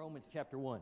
[0.00, 0.80] Romans chapter 1.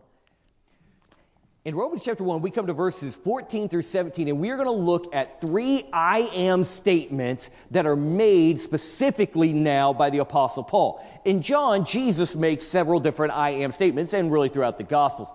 [1.64, 4.68] In Romans chapter 1, we come to verses 14 through 17, and we are going
[4.68, 10.62] to look at three I am statements that are made specifically now by the Apostle
[10.62, 11.04] Paul.
[11.24, 15.30] In John, Jesus makes several different I am statements, and really throughout the Gospels.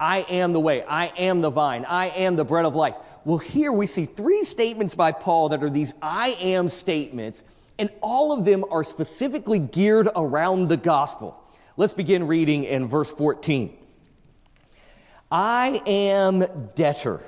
[0.00, 2.94] I am the way, I am the vine, I am the bread of life.
[3.26, 7.44] Well, here we see three statements by Paul that are these I am statements,
[7.78, 11.38] and all of them are specifically geared around the gospel.
[11.78, 13.76] Let's begin reading in verse 14.
[15.30, 17.22] I am debtor,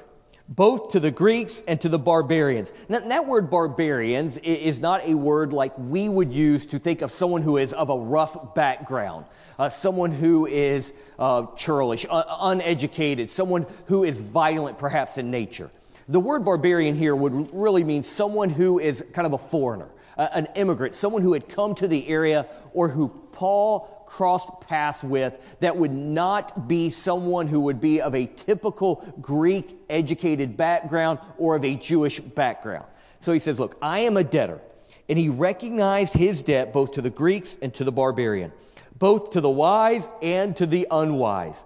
[0.49, 2.73] both to the Greeks and to the barbarians.
[2.89, 7.13] Now, that word barbarians is not a word like we would use to think of
[7.13, 9.27] someone who is of a rough background,
[9.59, 15.71] uh, someone who is uh, churlish, uh, uneducated, someone who is violent perhaps in nature.
[16.09, 20.49] The word barbarian here would really mean someone who is kind of a foreigner, an
[20.57, 25.77] immigrant, someone who had come to the area or who Paul crossed paths with that
[25.77, 31.65] would not be someone who would be of a typical Greek educated background or of
[31.65, 32.87] a Jewish background.
[33.21, 34.61] So he says, Look, I am a debtor.
[35.09, 38.53] And he recognized his debt both to the Greeks and to the barbarian,
[38.99, 41.65] both to the wise and to the unwise.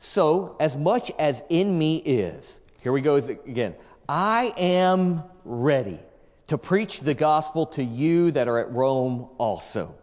[0.00, 3.74] So, as much as in me is, here we go again,
[4.08, 5.98] I am ready
[6.46, 9.94] to preach the gospel to you that are at Rome also.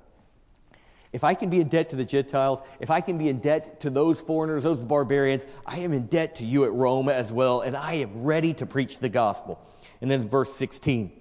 [1.14, 3.82] If I can be in debt to the Gentiles, if I can be in debt
[3.82, 7.62] to those foreigners, those barbarians, I am in debt to you at Rome as well,
[7.62, 9.60] and I am ready to preach the gospel.
[10.00, 11.12] And then verse 16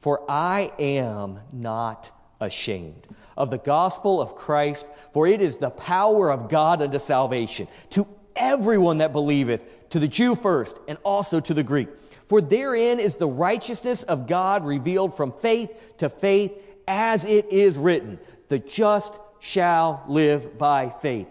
[0.00, 3.06] For I am not ashamed
[3.38, 8.06] of the gospel of Christ, for it is the power of God unto salvation to
[8.36, 11.88] everyone that believeth, to the Jew first, and also to the Greek.
[12.28, 16.52] For therein is the righteousness of God revealed from faith to faith,
[16.86, 21.26] as it is written, the just shall live by faith.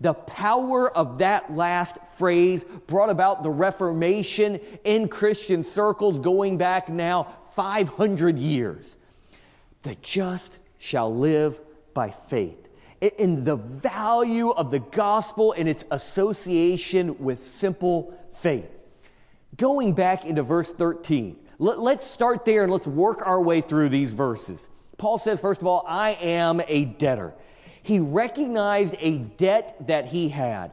[0.00, 6.88] The power of that last phrase brought about the Reformation in Christian circles going back
[6.88, 8.96] now 500 years.
[9.82, 11.60] The just shall live
[11.94, 12.58] by faith.
[13.00, 18.75] In the value of the gospel and its association with simple faith.
[19.56, 24.12] Going back into verse 13, let's start there and let's work our way through these
[24.12, 24.68] verses.
[24.98, 27.34] Paul says, first of all, I am a debtor.
[27.82, 30.72] He recognized a debt that he had.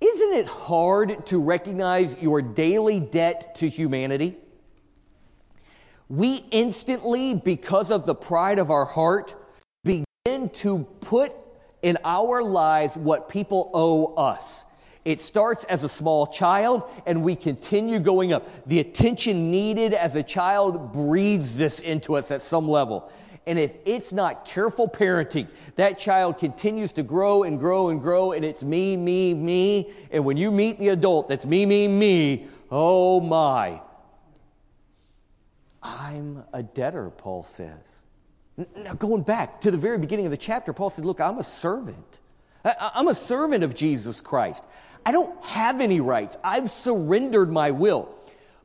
[0.00, 4.36] Isn't it hard to recognize your daily debt to humanity?
[6.08, 9.34] We instantly, because of the pride of our heart,
[9.82, 11.32] begin to put
[11.80, 14.64] in our lives what people owe us.
[15.04, 18.48] It starts as a small child and we continue going up.
[18.66, 23.10] The attention needed as a child breeds this into us at some level.
[23.46, 28.32] And if it's not careful parenting, that child continues to grow and grow and grow,
[28.32, 29.92] and it's me, me, me.
[30.10, 33.82] And when you meet the adult that's me, me, me, oh my.
[35.82, 38.02] I'm a debtor, Paul says.
[38.76, 41.44] Now, going back to the very beginning of the chapter, Paul said, Look, I'm a
[41.44, 42.18] servant.
[42.64, 44.64] I'm a servant of Jesus Christ.
[45.06, 46.36] I don't have any rights.
[46.42, 48.14] I've surrendered my will.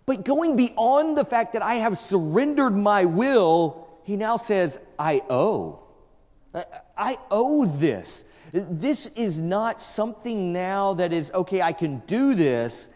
[0.06, 5.22] But going beyond the fact that I have surrendered my will, he now says, I
[5.30, 5.84] owe.
[6.98, 8.24] I owe this.
[8.52, 12.90] This is not something now that is, okay, I can do this.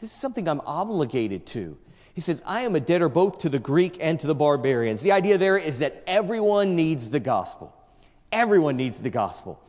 [0.00, 1.76] This is something I'm obligated to.
[2.14, 5.02] He says, I am a debtor both to the Greek and to the barbarians.
[5.02, 7.74] The idea there is that everyone needs the gospel.
[8.32, 9.60] Everyone needs the gospel.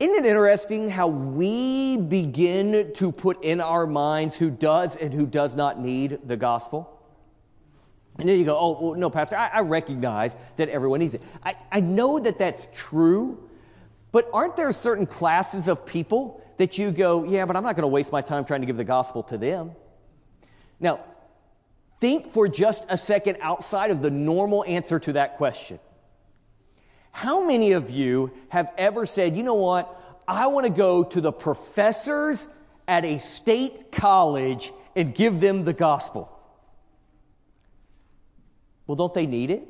[0.00, 5.26] Isn't it interesting how we begin to put in our minds who does and who
[5.26, 7.00] does not need the gospel?
[8.18, 11.22] And then you go, oh, well, no, Pastor, I, I, recognize that everyone needs it.
[11.44, 13.48] I, I know that that's true,
[14.10, 17.82] but aren't there certain classes of people that you go, yeah, but I'm not going
[17.82, 19.72] to waste my time trying to give the gospel to them?
[20.80, 21.00] Now,
[22.00, 25.78] think for just a second outside of the normal answer to that question.
[27.18, 30.22] How many of you have ever said, you know what?
[30.28, 32.46] I want to go to the professors
[32.86, 36.30] at a state college and give them the gospel?
[38.86, 39.66] Well, don't they need it?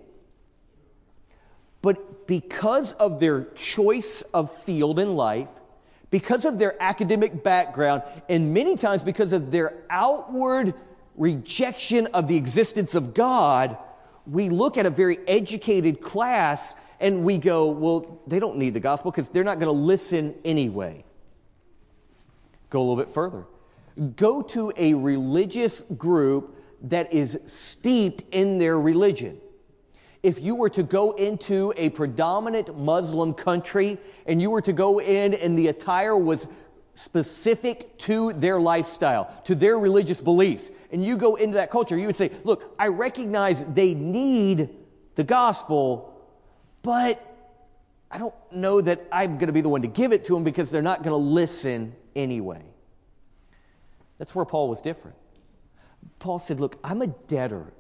[1.81, 5.49] But because of their choice of field in life,
[6.11, 10.75] because of their academic background, and many times because of their outward
[11.17, 13.79] rejection of the existence of God,
[14.27, 18.81] we look at a very educated class and we go, well, they don't need the
[18.81, 21.05] gospel because they're not going to listen anyway.
[22.71, 23.45] Go a little bit further.
[24.17, 29.41] Go to a religious group that is steeped in their religion.
[30.23, 35.01] If you were to go into a predominant Muslim country and you were to go
[35.01, 36.49] in and the attire was
[36.95, 42.07] specific to their lifestyle, to their religious beliefs, and you go into that culture, you
[42.07, 44.71] would say, Look, I recognize they need
[45.15, 46.08] the gospel,
[46.83, 47.25] but
[48.11, 50.45] I don't know that I'm going to be the one to give it to them
[50.45, 52.63] because they're not going to listen anyway.
[54.19, 55.17] That's where Paul was different.
[56.19, 57.73] Paul said, Look, I'm a debtor.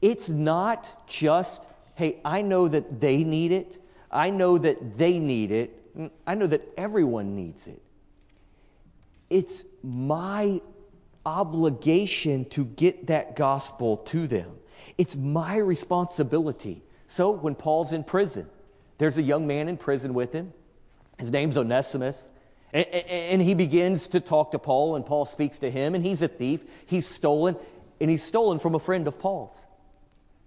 [0.00, 3.80] It's not just, hey, I know that they need it.
[4.10, 5.96] I know that they need it.
[5.96, 7.82] Mm, I know that everyone needs it.
[9.30, 10.60] It's my
[11.26, 14.50] obligation to get that gospel to them.
[14.98, 16.82] It's my responsibility.
[17.14, 18.48] So when Paul's in prison,
[18.98, 20.52] there's a young man in prison with him.
[21.16, 22.32] His name's Onesimus.
[22.72, 26.26] And, he begins to talk to Paul, and Paul speaks to him, and he's a
[26.26, 26.62] thief.
[26.86, 27.54] He's stolen,
[28.00, 29.56] and he's stolen from a friend of Paul's.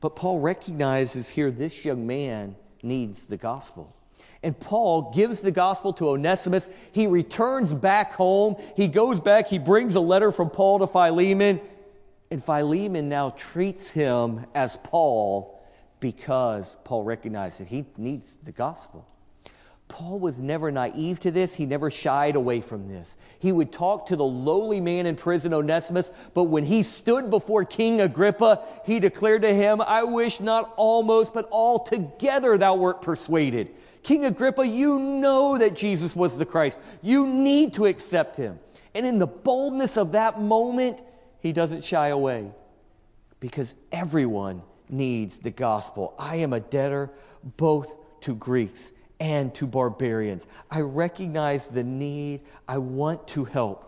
[0.01, 3.95] But Paul recognizes here this young man needs the gospel.
[4.43, 6.67] And Paul gives the gospel to Onesimus.
[6.91, 8.57] He returns back home.
[8.75, 9.47] He goes back.
[9.47, 11.61] He brings a letter from Paul to Philemon.
[12.29, 15.56] And Philemon now treats him as Paul
[15.99, 19.05] because Paul recognized that he needs the gospel.
[19.87, 21.53] Paul was never naive to this.
[21.53, 23.15] He never shied away from this.
[23.39, 27.63] He would talk to the lowly man in prison, Onesimus, but when he stood before
[27.63, 33.69] King Agrippa, he declared to him, I wish not almost, but altogether thou wert persuaded.
[34.03, 36.77] King Agrippa, you know that Jesus was the Christ.
[37.01, 38.59] You need to accept him.
[38.93, 41.01] And in the boldness of that moment,
[41.39, 42.51] he doesn't shy away
[43.39, 46.13] because everyone needs the gospel.
[46.17, 47.09] I am a debtor
[47.57, 50.47] both to Greeks and to barbarians.
[50.69, 52.41] I recognize the need.
[52.67, 53.83] I want to help.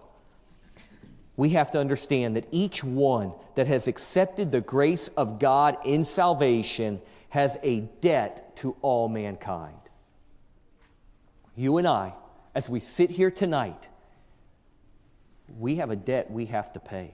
[1.38, 6.04] We have to understand that each one that has accepted the grace of God in
[6.04, 9.78] salvation has a debt to all mankind.
[11.56, 12.14] You and I,
[12.56, 13.88] as we sit here tonight,
[15.58, 17.14] we have a debt we have to pay.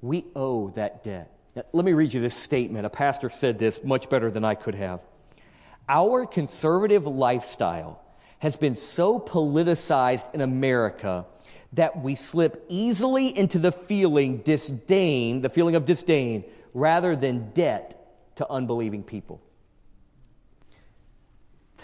[0.00, 1.33] We owe that debt.
[1.54, 2.84] Let me read you this statement.
[2.84, 5.00] A pastor said this much better than I could have.
[5.88, 8.02] Our conservative lifestyle
[8.40, 11.26] has been so politicized in America
[11.74, 18.00] that we slip easily into the feeling disdain, the feeling of disdain, rather than debt
[18.36, 19.40] to unbelieving people.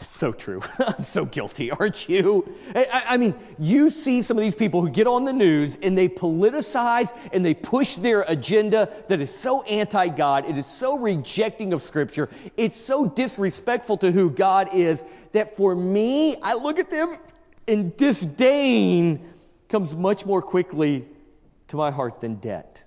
[0.03, 0.63] So true.
[0.79, 2.53] I'm so guilty, aren't you?
[2.75, 5.97] I, I, mean, you see some of these people who get on the news and
[5.97, 10.49] they politicize and they push their agenda that is so anti God.
[10.49, 12.29] It is so rejecting of Scripture.
[12.57, 17.19] It's so disrespectful to who God is that for me, I look at them
[17.69, 19.27] and disdain
[19.69, 21.07] comes much more quickly
[21.69, 22.83] to my heart than debt.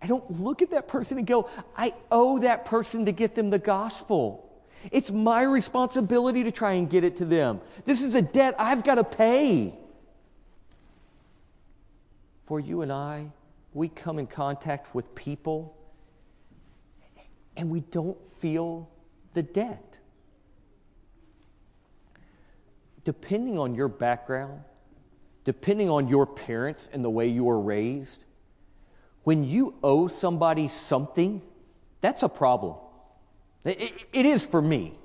[0.00, 3.50] I don't look at that person and go, I owe that person to get them
[3.50, 4.47] the gospel.
[4.90, 7.60] It's my responsibility to try and get it to them.
[7.84, 9.74] This is a debt I've got to pay.
[12.46, 13.26] For you and I,
[13.74, 15.76] we come in contact with people
[17.56, 18.88] and we don't feel
[19.34, 19.98] the debt.
[23.04, 24.60] Depending on your background,
[25.44, 28.24] depending on your parents and the way you were raised,
[29.24, 31.42] when you owe somebody something,
[32.00, 32.76] that's a problem.
[33.64, 34.98] It, it is for me.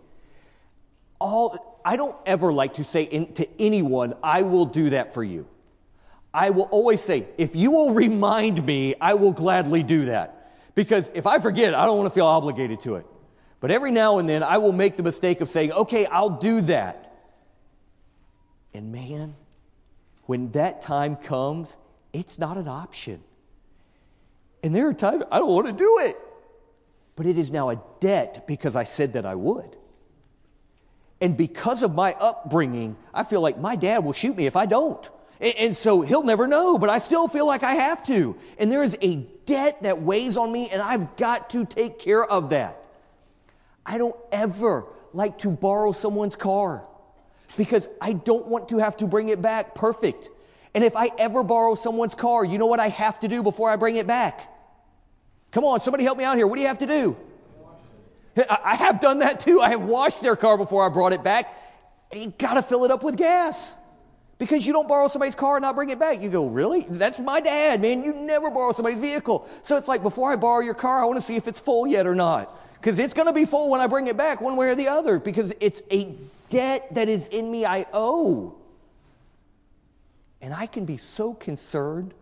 [1.20, 5.24] All, I don't ever like to say in, to anyone, I will do that for
[5.24, 5.48] you.
[6.34, 10.52] I will always say, if you will remind me, I will gladly do that.
[10.76, 13.06] Because if I forget, I don't want to feel obligated to it.
[13.60, 16.62] But every now and then, I will make the mistake of saying, okay, I'll do
[16.62, 17.14] that.
[18.74, 19.36] And man,
[20.26, 21.78] when that time comes,
[22.12, 23.22] it's not an option.
[24.64, 26.18] And there are times I don't want to do it
[27.16, 29.78] but it is now a debt because I said that I would.
[31.22, 34.66] And because of my upbringing, I feel like my dad will shoot me if I
[34.66, 35.10] don't.
[35.40, 38.38] And, so he'll never know, but I still feel like I have to.
[38.58, 39.16] And there is a
[39.46, 42.82] debt that weighs on me, and I've got to take care of that.
[43.86, 46.86] I don't ever like to borrow someone's car
[47.58, 50.30] because I don't want to have to bring it back perfect.
[50.74, 53.70] And if I ever borrow someone's car, you know what I have to do before
[53.70, 54.50] I bring it back?
[55.54, 56.48] Come on, somebody help me out here.
[56.48, 57.16] What do you have to do?
[58.50, 59.62] I have done that too.
[59.62, 61.56] I have washed their car before I brought it back.
[62.12, 63.76] You got to fill it up with gas
[64.40, 66.20] because you don't borrow somebody's car and not bring it back.
[66.20, 66.88] You go, really?
[66.90, 68.04] That's my dad, man.
[68.04, 69.48] You never borrow somebody's vehicle.
[69.62, 71.86] So it's like before I borrow your car, I want to see if it's full
[71.86, 74.56] yet or not because it's going to be full when I bring it back, one
[74.56, 76.16] way or the other, because it's a
[76.50, 78.56] debt that is in me I owe.
[80.42, 82.14] And I can be so concerned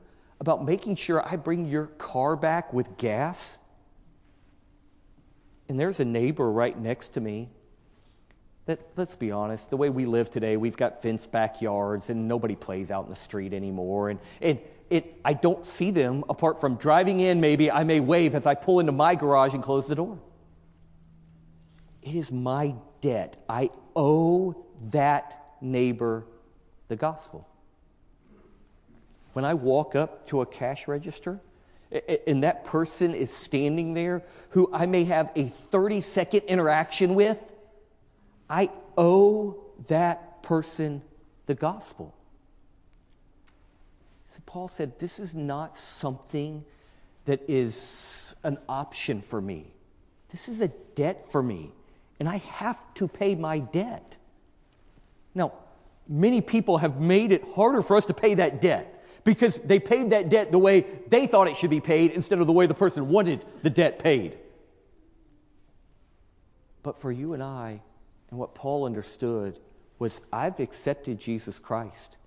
[0.41, 3.57] about making sure I bring your car back with gas?
[5.71, 7.47] and there's a neighbor right next to me
[8.65, 12.57] that, let's be honest, the way we live today, we've got fenced backyards and nobody
[12.57, 14.09] plays out in the street anymore.
[14.09, 18.35] And, and it, I don't see them apart from driving in, maybe I may wave
[18.35, 20.19] as I pull into my garage and close the door.
[22.01, 23.37] It is my debt.
[23.47, 26.25] I owe that neighbor
[26.89, 27.47] the gospel.
[29.33, 31.39] When I walk up to a cash register,
[32.25, 37.37] and that person is standing there who I may have a 30 second interaction with,
[38.49, 39.57] I owe
[39.87, 41.01] that person
[41.47, 42.13] the gospel.
[44.33, 46.63] So Paul said, This is not something
[47.25, 49.73] that is an option for me.
[50.31, 51.71] This is a debt for me,
[52.19, 54.15] and I have to pay my debt.
[55.35, 55.53] Now,
[56.07, 60.11] many people have made it harder for us to pay that debt because they paid
[60.11, 62.73] that debt the way they thought it should be paid instead of the way the
[62.73, 64.37] person wanted the debt paid.
[66.83, 67.81] But for you and I,
[68.29, 69.59] and what Paul understood
[69.99, 72.17] was I've accepted Jesus Christ.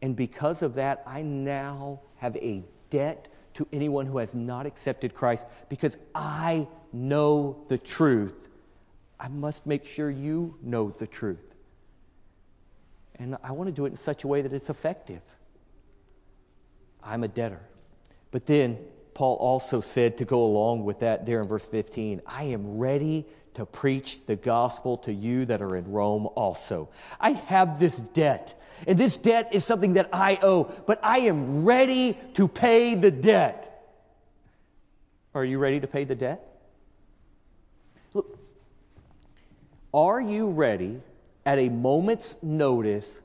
[0.00, 5.14] And because of that, I now have a debt to anyone who has not accepted
[5.14, 8.48] Christ because I know the truth.
[9.18, 11.54] I must make sure you know the truth.
[13.16, 15.22] And I want to do it in such a way that it's effective.
[17.02, 17.60] I'm a debtor.
[18.30, 18.78] But then
[19.14, 23.26] Paul also said to go along with that there in verse 15, I am ready
[23.54, 26.88] to preach the gospel to you that are in Rome also.
[27.20, 31.64] I have this debt, and this debt is something that I owe, but I am
[31.64, 33.64] ready to pay the debt.
[35.34, 36.40] Are you ready to pay the debt?
[38.14, 38.38] Look,
[39.92, 41.00] are you ready
[41.44, 43.20] at a moment's notice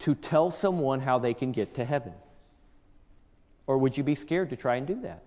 [0.00, 2.12] to tell someone how they can get to heaven?
[3.72, 5.22] Or would you be scared to try and do that?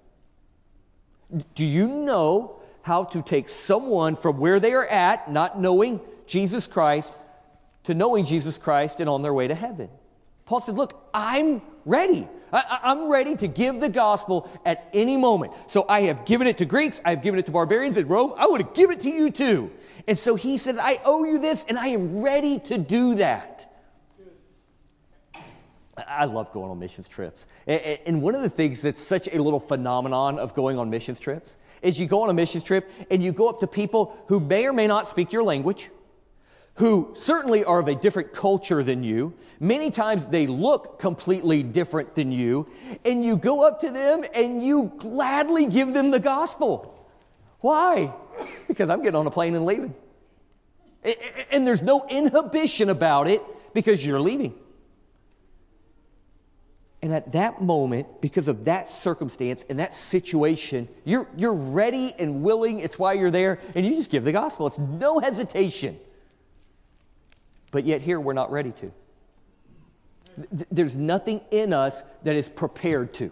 [1.56, 6.68] Do you know how to take someone from where they are at, not knowing Jesus
[6.68, 7.18] Christ,
[7.86, 9.90] to knowing Jesus Christ and on their way to heaven?
[10.46, 12.28] Paul said, Look, I'm ready.
[12.54, 15.54] I, am ready to give the gospel at any moment.
[15.66, 18.36] So I have given it to Greeks, I have given it to barbarians in Rome.
[18.38, 19.72] I want to give it to you too.
[20.08, 23.55] And so he said, I owe you this, and I am ready to do that.
[25.98, 27.48] I love going on missions trips.
[27.68, 31.56] And one of the things that's such a little phenomenon of going on missions trips
[31.82, 34.66] is you go on a missions trip and you go up to people who may
[34.66, 35.90] or may not speak your language,
[36.76, 39.34] who certainly are of a different culture than you.
[39.62, 42.68] Many times they look completely different than you.
[43.06, 47.08] And you go up to them and you gladly give them the gospel.
[47.62, 48.14] Why?
[48.68, 49.96] Because I'm getting on a plane and leaving.
[51.52, 53.42] And there's no inhibition about it
[53.74, 54.56] because you're leaving.
[57.06, 62.42] And at that moment, because of that circumstance and that situation, you're, you're ready and
[62.42, 62.80] willing.
[62.80, 63.60] It's why you're there.
[63.76, 64.66] And you just give the gospel.
[64.66, 66.00] It's no hesitation.
[67.70, 68.92] But yet, here, we're not ready to.
[70.72, 73.32] There's nothing in us that is prepared to.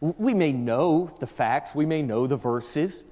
[0.00, 3.04] We may know the facts, we may know the verses,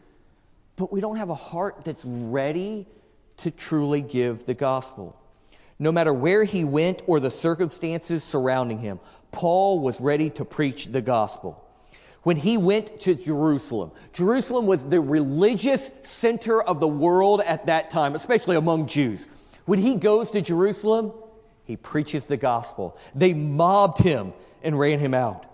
[0.76, 2.86] but we don't have a heart that's ready
[3.36, 5.20] to truly give the gospel.
[5.78, 9.00] No matter where he went or the circumstances surrounding him,
[9.32, 11.64] Paul was ready to preach the gospel.
[12.22, 17.90] When he went to Jerusalem, Jerusalem was the religious center of the world at that
[17.90, 19.26] time, especially among Jews.
[19.64, 21.12] When he goes to Jerusalem,
[21.64, 22.98] he preaches the gospel.
[23.14, 25.46] They mobbed him and ran him out.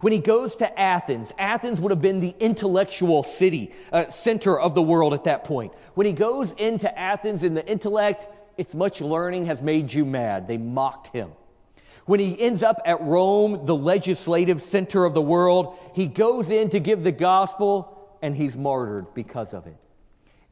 [0.00, 4.74] When he goes to Athens, Athens would have been the intellectual city, uh, center of
[4.74, 5.72] the world at that point.
[5.94, 10.46] When he goes into Athens in the intellect, it's much learning has made you mad.
[10.46, 11.32] They mocked him.
[12.06, 16.70] When he ends up at Rome, the legislative center of the world, he goes in
[16.70, 19.76] to give the gospel and he's martyred because of it.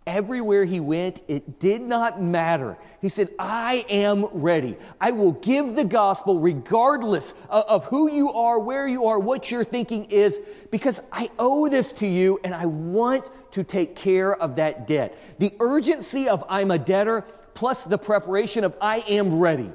[0.07, 2.79] Everywhere he went, it did not matter.
[3.01, 4.77] He said, I am ready.
[5.01, 9.63] I will give the gospel regardless of, who you are, where you are, what your
[9.63, 10.41] thinking is,
[10.71, 15.17] because I owe this to you and I want to take care of that debt.
[15.39, 17.23] The urgency of I'm a debtor
[17.55, 19.71] plus the preparation of I am ready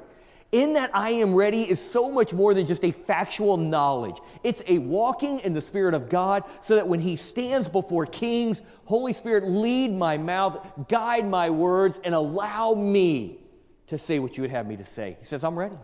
[0.52, 4.18] in that I am ready is so much more than just a factual knowledge.
[4.44, 8.62] It's a walking in the Spirit of God so that when He stands before kings,
[8.84, 13.40] Holy Spirit, lead my mouth, guide my words, and allow me
[13.88, 15.16] to say what you would have me to say.
[15.18, 15.76] He says, I'm ready.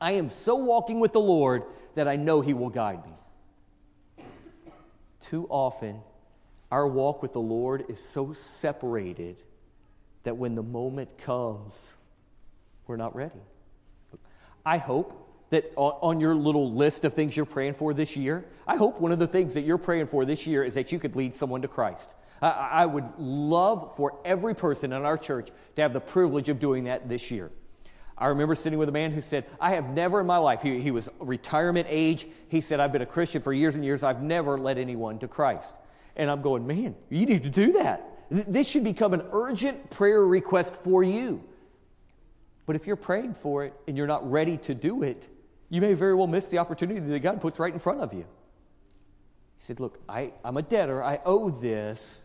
[0.00, 4.24] I am so walking with the Lord that I know He will guide me.
[5.20, 6.00] Too often,
[6.70, 9.36] our walk with the Lord is so separated
[10.22, 11.94] that when the moment comes,
[12.86, 13.40] we're not ready.
[14.64, 15.16] I hope
[15.50, 19.10] that on your little list of things you're praying for this year, I hope one
[19.12, 21.62] of the things that you're praying for this year is that you could lead someone
[21.62, 22.14] to Christ.
[22.42, 26.84] I, would love for every person in our church to have the privilege of doing
[26.84, 27.50] that this year.
[28.16, 30.80] I remember sitting with a man who said, I have never in my life, he,
[30.80, 32.26] he was retirement age.
[32.48, 34.02] He said, I've been a Christian for years and years.
[34.02, 35.74] I've never led anyone to Christ.
[36.16, 38.06] And I'm going, man, you need to do that.
[38.30, 41.42] This should become an urgent prayer request for you.
[42.70, 45.26] But if you're praying for it and you're not ready to do it,
[45.70, 48.24] you may very well miss the opportunity that God puts right in front of you.
[49.58, 51.02] He said, Look, I, I'm a debtor.
[51.02, 52.22] I owe this,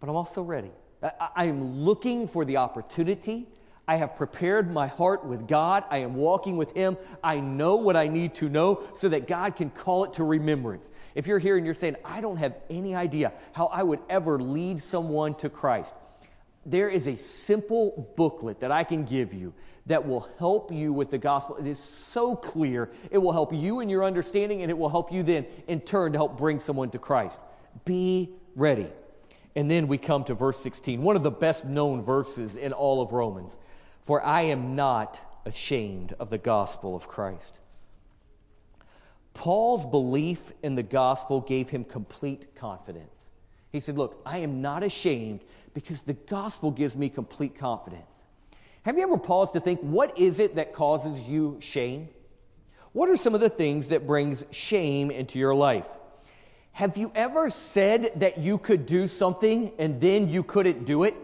[0.00, 0.72] but I'm also ready.
[1.00, 3.46] I am looking for the opportunity.
[3.86, 5.84] I have prepared my heart with God.
[5.90, 6.96] I am walking with Him.
[7.22, 10.88] I know what I need to know so that God can call it to remembrance.
[11.14, 14.40] If you're here and you're saying, I don't have any idea how I would ever
[14.40, 15.94] lead someone to Christ,
[16.64, 19.52] there is a simple booklet that I can give you
[19.86, 21.56] that will help you with the gospel.
[21.56, 22.90] It is so clear.
[23.10, 26.12] It will help you in your understanding, and it will help you then, in turn,
[26.12, 27.40] to help bring someone to Christ.
[27.84, 28.88] Be ready.
[29.56, 33.02] And then we come to verse 16, one of the best known verses in all
[33.02, 33.58] of Romans.
[34.06, 37.58] For I am not ashamed of the gospel of Christ.
[39.34, 43.30] Paul's belief in the gospel gave him complete confidence.
[43.70, 45.40] He said, Look, I am not ashamed
[45.74, 48.04] because the gospel gives me complete confidence.
[48.82, 52.08] Have you ever paused to think, what is it that causes you shame?
[52.92, 55.86] What are some of the things that brings shame into your life?
[56.72, 61.14] Have you ever said that you could do something and then you couldn't do it?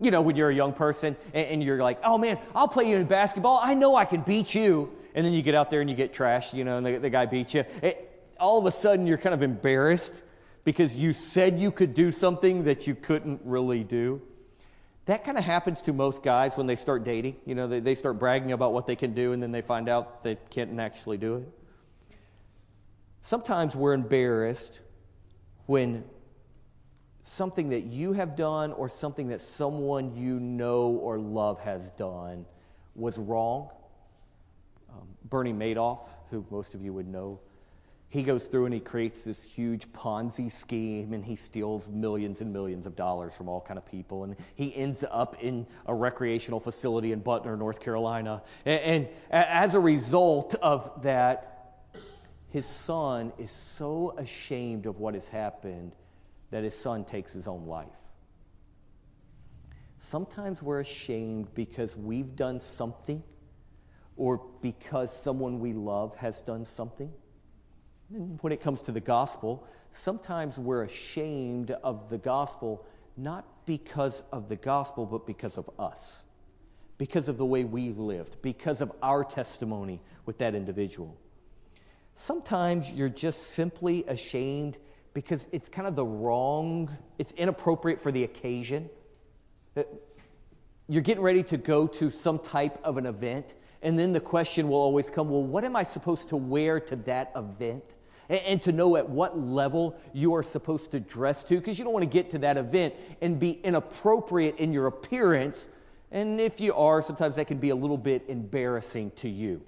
[0.00, 2.96] You know, when you're a young person and, you're like, oh man, I'll play you
[2.96, 3.58] in basketball.
[3.62, 4.92] I know I can beat you.
[5.14, 7.10] And then you get out there and you get trashed, you know, and the, the
[7.10, 7.64] guy beats you.
[7.82, 8.04] It,
[8.38, 10.12] all of a sudden, you're kind of embarrassed
[10.68, 14.20] because you said you could do something that you couldn't really do.
[15.06, 17.36] That kind of happens to most guys when they start dating.
[17.46, 19.88] You know, they, they start bragging about what they can do and then they find
[19.88, 21.48] out they can't actually do it.
[23.22, 24.80] Sometimes we're embarrassed
[25.64, 26.04] when
[27.24, 32.44] something that you have done or something that someone you know or love has done
[32.94, 33.70] was wrong.
[34.90, 37.40] Um, Bernie Madoff, who most of you would know,
[38.10, 42.50] he goes through and he creates this huge Ponzi scheme and he steals millions and
[42.50, 46.58] millions of dollars from all kind of people and he ends up in a recreational
[46.58, 48.42] facility in Butner, North Carolina.
[48.64, 51.54] And, and as a result of that,
[52.48, 55.92] his son is so ashamed of what has happened
[56.50, 57.88] that his son takes his own life.
[59.98, 63.22] Sometimes we're ashamed because we've done something
[64.16, 67.12] or because someone we love has done something
[68.08, 74.48] when it comes to the gospel, sometimes we're ashamed of the gospel not because of
[74.48, 76.24] the gospel, but because of us,
[76.96, 81.16] because of the way we lived, because of our testimony with that individual.
[82.14, 84.78] Sometimes you're just simply ashamed
[85.14, 88.88] because it's kind of the wrong, it's inappropriate for the occasion.
[89.76, 89.82] Uh,
[90.88, 94.68] you're getting ready to go to some type of an event, and then the question
[94.68, 97.84] will always come well, what am I supposed to wear to that event?
[98.28, 101.84] And, and to know at what level you are supposed to dress to, because you
[101.84, 105.68] don't want to get to that event and be inappropriate in your appearance.
[106.10, 109.62] And if you are, sometimes that can be a little bit embarrassing to you.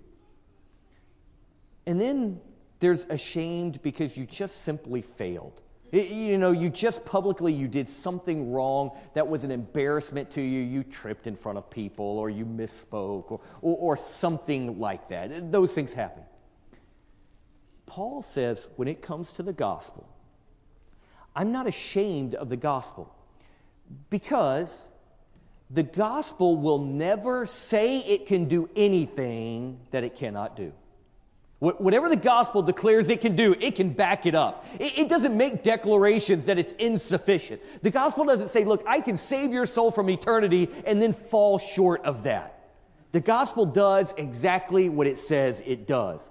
[1.86, 2.40] And then
[2.78, 5.62] there's ashamed because you just simply failed.
[5.92, 10.60] You know, you just publicly you did something wrong that was an embarrassment to you.
[10.60, 15.50] You tripped in front of people, or you misspoke, or, or, or something like that.
[15.50, 16.22] Those things happen.
[17.90, 20.08] Paul says when it comes to the gospel,
[21.34, 23.12] I'm not ashamed of the gospel
[24.10, 24.86] because
[25.70, 30.72] the gospel will never say it can do anything that it cannot do.
[31.58, 34.64] Whatever the gospel declares it can do, it can back it up.
[34.78, 37.60] It, doesn't make declarations that it's insufficient.
[37.82, 41.58] The gospel doesn't say, look, I can save your soul from eternity and then fall
[41.58, 42.70] short of that.
[43.10, 46.30] The gospel does exactly what it says it does.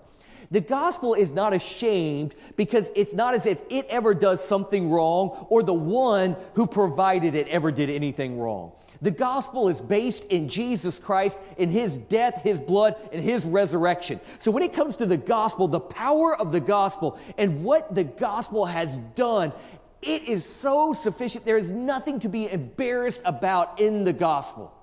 [0.51, 5.45] The gospel is not ashamed because it's not as if it ever does something wrong
[5.49, 8.71] or the one who provided it ever did anything wrong.
[9.01, 14.19] The gospel is based in Jesus Christ, in his death, his blood, and his resurrection.
[14.39, 18.03] So when it comes to the gospel, the power of the gospel and what the
[18.03, 19.53] gospel has done,
[20.01, 21.45] it is so sufficient.
[21.45, 24.73] There is nothing to be embarrassed about in the gospel.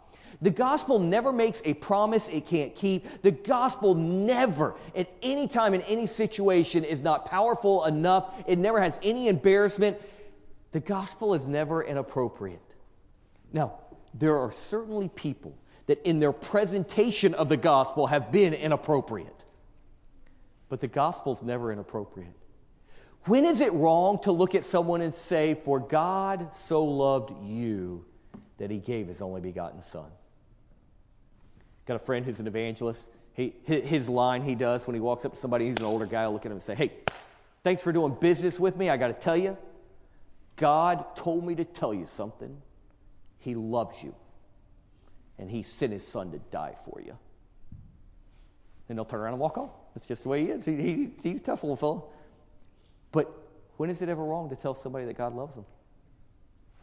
[0.43, 3.23] The gospel never makes a promise it can't keep.
[3.23, 8.35] The gospel never, at any time, in any situation, is not powerful enough.
[8.47, 9.99] It never has any embarrassment.
[10.73, 12.61] The gospel is never inappropriate.
[13.53, 13.79] Now,
[14.13, 19.45] there are certainly people that in their presentation of the gospel have been inappropriate.
[20.69, 22.35] But the gospel is never inappropriate.
[23.25, 28.05] When is it wrong to look at someone and say, For God so loved you
[28.59, 30.11] that he gave his only begotten Son?
[31.87, 33.07] Got a friend who's an evangelist.
[33.35, 36.27] He, his line he does when he walks up to somebody, he's an older guy,
[36.27, 36.93] look at him and say, Hey,
[37.65, 38.89] thanks for doing business with me.
[38.89, 39.57] I got to tell you,
[40.57, 42.57] God told me to tell you something.
[43.39, 44.15] He loves you,
[45.39, 47.17] and He sent His Son to die for you.
[48.89, 49.71] And he'll turn around and walk off.
[49.95, 50.65] That's just the way he is.
[50.65, 52.09] He, he, he's a tough little fellow.
[53.13, 53.33] But
[53.77, 55.65] when is it ever wrong to tell somebody that God loves them?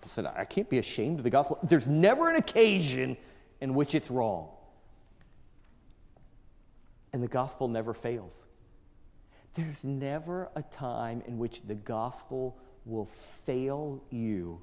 [0.04, 1.60] I said, I can't be ashamed of the gospel.
[1.64, 3.16] There's never an occasion
[3.62, 4.50] in which it's wrong.
[7.14, 8.44] And the gospel never fails.
[9.54, 13.06] There's never a time in which the gospel will
[13.46, 14.60] fail you.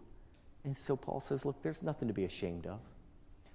[0.65, 2.81] And so Paul says, Look, there's nothing to be ashamed of.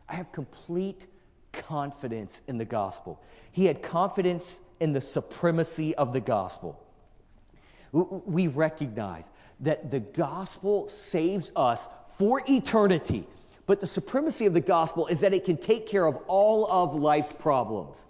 [0.07, 1.07] I have complete
[1.51, 3.21] confidence in the gospel.
[3.51, 6.81] He had confidence in the supremacy of the gospel.
[7.91, 9.25] We recognize
[9.61, 11.81] that the gospel saves us
[12.17, 13.25] for eternity,
[13.65, 16.93] but the supremacy of the gospel is that it can take care of all of
[16.93, 18.05] life's problems.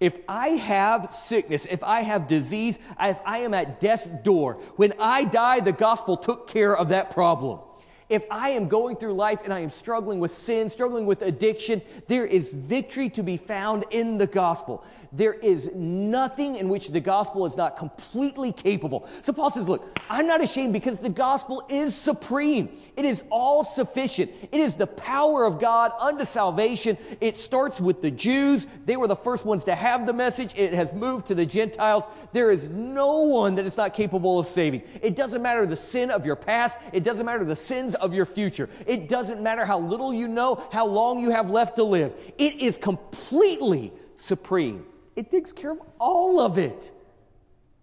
[0.00, 4.94] If I have sickness, if I have disease, if I am at death's door, when
[5.00, 7.60] I die, the gospel took care of that problem.
[8.08, 11.82] If I am going through life and I am struggling with sin, struggling with addiction,
[12.06, 14.82] there is victory to be found in the gospel.
[15.12, 19.08] There is nothing in which the gospel is not completely capable.
[19.22, 22.68] So Paul says, Look, I'm not ashamed because the gospel is supreme.
[22.96, 24.30] It is all sufficient.
[24.52, 26.98] It is the power of God unto salvation.
[27.20, 28.66] It starts with the Jews.
[28.84, 30.52] They were the first ones to have the message.
[30.56, 32.04] It has moved to the Gentiles.
[32.32, 34.82] There is no one that is not capable of saving.
[35.00, 38.26] It doesn't matter the sin of your past, it doesn't matter the sins of your
[38.26, 38.68] future.
[38.86, 42.12] It doesn't matter how little you know, how long you have left to live.
[42.36, 44.84] It is completely supreme.
[45.18, 46.92] It takes care of all of it.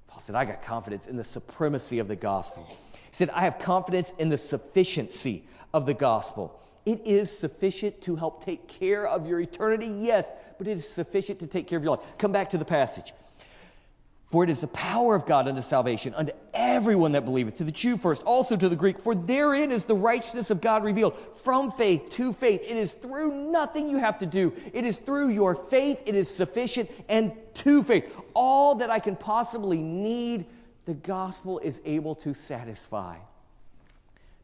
[0.07, 2.65] Paul said, I got confidence in the supremacy of the gospel.
[2.69, 5.43] He said, I have confidence in the sufficiency
[5.73, 6.57] of the gospel.
[6.85, 10.25] It is sufficient to help take care of your eternity, yes,
[10.57, 12.05] but it is sufficient to take care of your life.
[12.17, 13.11] Come back to the passage.
[14.31, 17.71] For it is the power of God unto salvation, unto everyone that believeth, to the
[17.71, 18.99] Jew first, also to the Greek.
[18.99, 22.61] For therein is the righteousness of God revealed, from faith to faith.
[22.63, 24.51] It is through nothing you have to do.
[24.73, 26.01] It is through your faith.
[26.05, 28.11] It is sufficient, and to faith.
[28.33, 30.45] All that I can possibly need,
[30.85, 33.17] the gospel is able to satisfy.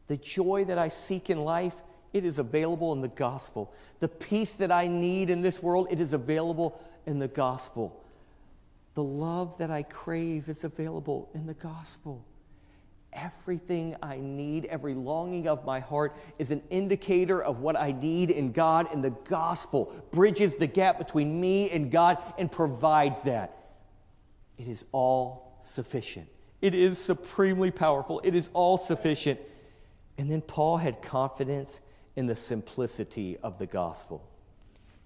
[0.06, 1.74] The joy that I seek in life,
[2.12, 3.72] it is available in the gospel.
[4.00, 7.98] The peace that I need in this world, it is available in the gospel.
[8.94, 12.24] The love that I crave is available in the gospel.
[13.12, 18.30] Everything I need, every longing of my heart is an indicator of what I need
[18.30, 23.56] in God, and the gospel bridges the gap between me and God and provides that.
[24.58, 26.28] It is all sufficient.
[26.60, 28.20] It is supremely powerful.
[28.24, 29.40] It is all sufficient.
[30.18, 31.80] And then Paul had confidence
[32.16, 34.22] in the simplicity of the gospel.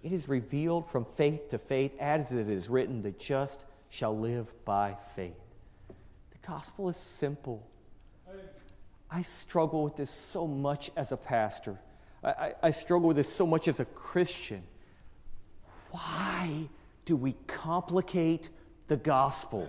[0.02, 4.52] It is revealed from faith to faith, as it is written, the just shall live
[4.64, 5.34] by faith.
[6.32, 7.66] The gospel is simple.
[9.10, 11.78] I struggle with this so much as a pastor.
[12.24, 14.62] I, I, I, struggle with this so much as a Christian.
[15.90, 16.68] Why
[17.04, 18.48] do we complicate
[18.88, 19.68] the gospel?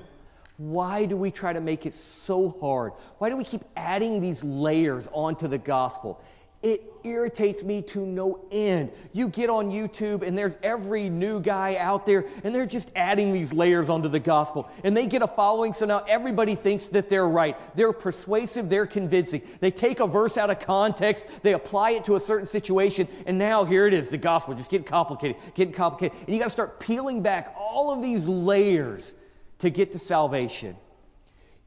[0.58, 2.94] Why do we try to make it so hard?
[3.20, 6.20] Why do we keep adding these layers onto the gospel?
[6.64, 8.92] It irritates me to no end.
[9.14, 13.32] You get on YouTube and there's every new guy out there and they're just adding
[13.32, 14.70] these layers onto the gospel.
[14.84, 17.56] And they get a following, so now everybody thinks that they're right.
[17.76, 19.44] They're persuasive, they're convincing.
[19.60, 23.38] They take a verse out of context, they apply it to a certain situation, and
[23.38, 26.18] now here it is the gospel just getting complicated, getting complicated.
[26.26, 29.14] And you got to start peeling back all of these layers
[29.60, 30.76] to get to salvation.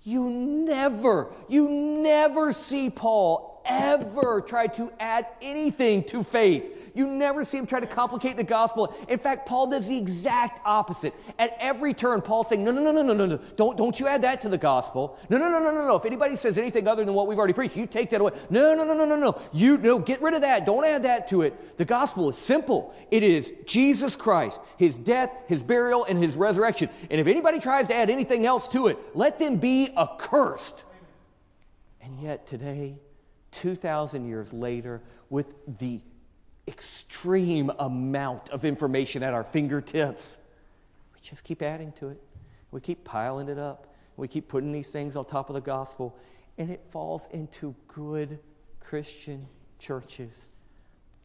[0.03, 6.65] You never, you never see Paul ever try to add anything to faith.
[6.95, 8.95] You never see him try to complicate the gospel.
[9.09, 11.15] In fact, Paul does the exact opposite.
[11.39, 13.37] At every turn, Paul's saying, no, no, no, no, no, no, no.
[13.57, 15.19] Don't, don't you add that to the gospel.
[15.29, 15.97] No, no, no, no, no, no.
[15.97, 18.33] If anybody says anything other than what we've already preached, you take that away.
[18.51, 19.41] No, no, no, no, no, no.
[19.53, 20.67] You, no, get rid of that.
[20.67, 21.79] Don't add that to it.
[21.79, 22.95] The gospel is simple.
[23.11, 26.91] It is Jesus Christ, his death, his burial, and his resurrection.
[27.11, 30.85] And if anybody tries to add anything else to it, let them be accursed.
[32.03, 32.97] And yet today,
[33.53, 36.01] 2,000 years later, with the
[36.69, 40.39] extreme amount of information at our fingertips,
[41.15, 42.23] we just keep adding to it.
[42.71, 43.95] We keep piling it up.
[44.17, 46.17] We keep putting these things on top of the gospel,
[46.59, 48.39] and it falls into good
[48.81, 49.47] Christian
[49.79, 50.47] churches.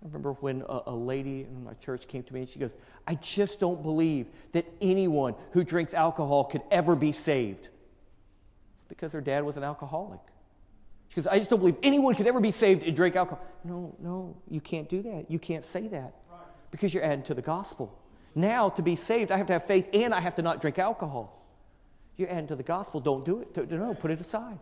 [0.02, 2.76] I remember when a, a, lady in my church came to me and she goes,
[3.08, 7.66] I just don't believe that anyone who drinks alcohol could ever be saved.
[7.66, 10.20] It's because her dad was an alcoholic.
[11.10, 13.46] She goes, I just don't believe anyone could ever be saved and drink alcohol.
[13.63, 15.26] No, no, you can't do that.
[15.30, 16.15] You can't say that
[16.72, 17.98] because you're adding to the gospel.
[18.36, 20.78] Now, to be saved, I have to have faith and I have to not drink
[20.78, 21.46] alcohol.
[22.18, 23.00] You're adding to the gospel.
[23.00, 23.72] Don't do it.
[23.72, 24.60] No, put it aside.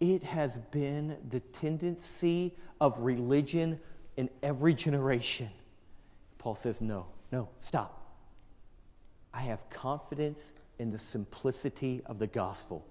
[0.00, 3.78] It has been the tendency of religion
[4.16, 5.50] in every generation.
[6.38, 8.00] Paul says, No, no, stop.
[9.34, 12.84] I have confidence in the simplicity of the gospel.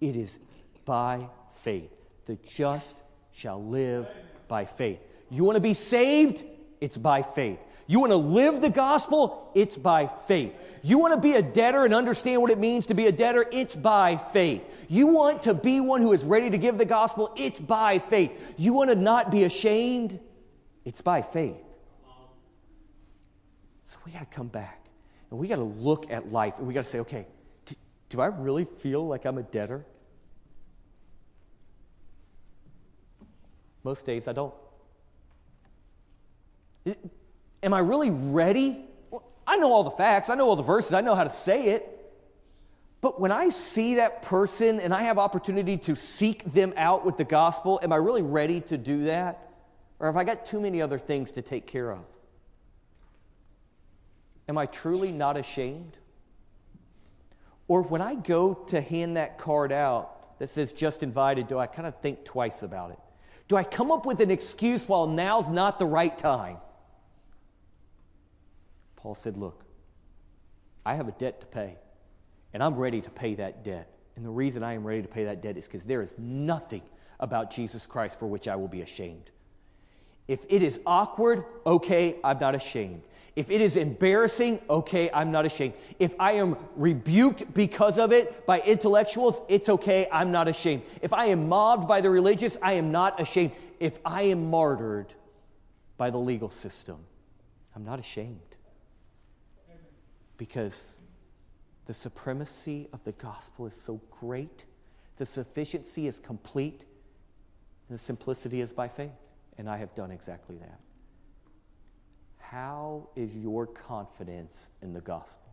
[0.00, 0.38] It is
[0.84, 1.28] by
[1.62, 1.90] faith.
[2.26, 3.00] The just
[3.32, 4.06] shall live
[4.48, 5.00] by faith.
[5.30, 6.42] You want to be saved?
[6.80, 7.58] It's by faith.
[7.86, 9.50] You want to live the gospel?
[9.54, 10.54] It's by faith.
[10.82, 13.46] You want to be a debtor and understand what it means to be a debtor?
[13.50, 14.62] It's by faith.
[14.88, 17.32] You want to be one who is ready to give the gospel?
[17.36, 18.32] It's by faith.
[18.56, 20.20] You want to not be ashamed?
[20.84, 21.56] It's by faith.
[23.86, 24.86] So we got to come back
[25.30, 27.26] and we got to look at life and we got to say, okay,
[27.66, 27.74] do,
[28.08, 29.84] do I really feel like I'm a debtor?
[33.84, 34.54] Most days I don't.
[37.62, 38.84] Am I really ready?
[39.46, 41.70] I know all the facts, I know all the verses, I know how to say
[41.70, 41.96] it.
[43.00, 47.16] But when I see that person and I have opportunity to seek them out with
[47.16, 49.48] the gospel, am I really ready to do that?
[49.98, 52.00] Or have I got too many other things to take care of?
[54.48, 55.96] Am I truly not ashamed?
[57.68, 61.66] Or when I go to hand that card out that says just invited, do I
[61.66, 62.98] kind of think twice about it?
[63.50, 66.58] Do I come up with an excuse while now's not the right time?
[68.94, 69.64] Paul said, Look,
[70.86, 71.74] I have a debt to pay,
[72.54, 73.90] and I'm ready to pay that debt.
[74.14, 76.82] And the reason I am ready to pay that debt is because there is nothing
[77.18, 79.30] about Jesus Christ for which I will be ashamed.
[80.28, 83.02] If it is awkward, okay, I'm not ashamed.
[83.36, 85.74] If it is embarrassing, okay, I'm not ashamed.
[85.98, 90.82] If I am rebuked because of it by intellectuals, it's okay, I'm not ashamed.
[91.00, 93.52] If I am mobbed by the religious, I am not ashamed.
[93.78, 95.14] If I am martyred
[95.96, 96.98] by the legal system,
[97.74, 98.40] I'm not ashamed
[100.40, 100.96] because
[101.84, 104.64] the supremacy of the gospel is so great,
[105.18, 106.84] the sufficiency is complete,
[107.88, 109.10] and the simplicity is by faith.
[109.58, 110.80] And I have done exactly that.
[112.50, 115.49] How is your confidence in the gospel?